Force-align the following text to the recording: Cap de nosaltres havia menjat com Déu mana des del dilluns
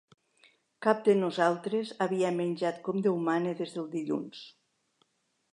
Cap 0.85 1.03
de 1.07 1.13
nosaltres 1.17 1.93
havia 2.07 2.33
menjat 2.39 2.81
com 2.89 3.05
Déu 3.09 3.23
mana 3.29 3.55
des 3.63 3.77
del 3.77 3.89
dilluns 3.97 4.45